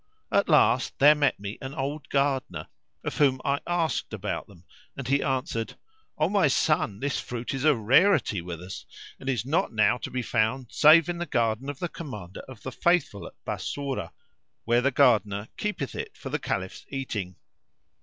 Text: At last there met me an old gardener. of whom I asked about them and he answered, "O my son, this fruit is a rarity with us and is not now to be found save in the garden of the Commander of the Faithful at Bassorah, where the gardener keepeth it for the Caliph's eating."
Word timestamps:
At 0.31 0.49
last 0.49 0.97
there 0.97 1.13
met 1.13 1.39
me 1.39 1.59
an 1.61 1.75
old 1.75 2.09
gardener. 2.09 2.65
of 3.03 3.17
whom 3.17 3.39
I 3.45 3.59
asked 3.67 4.13
about 4.15 4.47
them 4.47 4.65
and 4.97 5.07
he 5.07 5.21
answered, 5.21 5.75
"O 6.17 6.27
my 6.27 6.47
son, 6.47 7.01
this 7.01 7.19
fruit 7.19 7.53
is 7.53 7.65
a 7.65 7.75
rarity 7.75 8.41
with 8.41 8.61
us 8.63 8.87
and 9.19 9.29
is 9.29 9.45
not 9.45 9.73
now 9.73 9.99
to 9.99 10.09
be 10.09 10.23
found 10.23 10.69
save 10.71 11.07
in 11.07 11.19
the 11.19 11.27
garden 11.27 11.69
of 11.69 11.77
the 11.77 11.87
Commander 11.87 12.41
of 12.47 12.63
the 12.63 12.71
Faithful 12.71 13.27
at 13.27 13.35
Bassorah, 13.45 14.11
where 14.65 14.81
the 14.81 14.89
gardener 14.89 15.49
keepeth 15.55 15.93
it 15.93 16.17
for 16.17 16.29
the 16.31 16.39
Caliph's 16.39 16.83
eating." 16.89 17.35